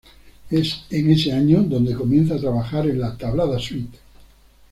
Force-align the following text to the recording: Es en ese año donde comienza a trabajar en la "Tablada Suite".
Es 0.49 0.85
en 0.89 1.11
ese 1.11 1.31
año 1.31 1.61
donde 1.61 1.93
comienza 1.93 2.33
a 2.33 2.39
trabajar 2.39 2.87
en 2.89 2.99
la 3.01 3.15
"Tablada 3.15 3.59
Suite". 3.59 3.99